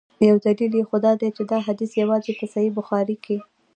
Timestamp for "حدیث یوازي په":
1.67-2.45